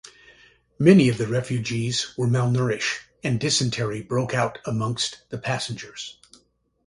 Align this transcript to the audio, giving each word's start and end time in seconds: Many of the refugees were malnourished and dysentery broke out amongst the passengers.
Many 0.79 1.09
of 1.09 1.19
the 1.19 1.27
refugees 1.27 2.17
were 2.17 2.25
malnourished 2.25 3.01
and 3.23 3.39
dysentery 3.39 4.01
broke 4.01 4.33
out 4.33 4.57
amongst 4.65 5.19
the 5.29 5.37
passengers. 5.37 6.17